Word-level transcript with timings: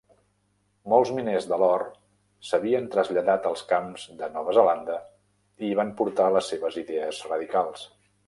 Molts 0.91 1.09
miners 1.17 1.43
de 1.49 1.59
l'or 1.63 1.83
s'havien 2.51 2.87
traslladat 2.95 3.45
als 3.51 3.61
camps 3.73 4.07
de 4.21 4.31
Nova 4.37 4.55
Zelanda 4.59 4.97
i 5.65 5.69
hi 5.69 5.77
van 5.81 5.91
portar 6.01 6.33
les 6.37 6.51
seves 6.55 6.81
idees 6.85 7.21
radicals. 7.35 7.85